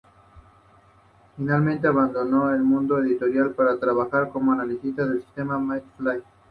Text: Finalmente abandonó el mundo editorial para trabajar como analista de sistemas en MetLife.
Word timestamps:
Finalmente 1.37 1.85
abandonó 1.85 2.51
el 2.51 2.63
mundo 2.63 2.97
editorial 2.97 3.51
para 3.51 3.77
trabajar 3.79 4.29
como 4.31 4.51
analista 4.51 5.05
de 5.05 5.19
sistemas 5.19 5.59
en 5.59 5.67
MetLife. 5.67 6.27